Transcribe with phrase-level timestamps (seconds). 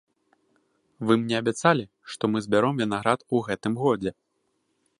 [1.09, 4.11] Вы мне абяцалі, што мы збяром вінаград у гэтым годзе.